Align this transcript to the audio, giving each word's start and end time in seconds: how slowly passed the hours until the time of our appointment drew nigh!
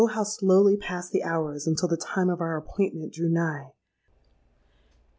how 0.15 0.23
slowly 0.23 0.75
passed 0.75 1.11
the 1.11 1.21
hours 1.21 1.67
until 1.67 1.87
the 1.87 1.95
time 1.95 2.27
of 2.27 2.41
our 2.41 2.57
appointment 2.57 3.13
drew 3.13 3.29
nigh! 3.29 3.67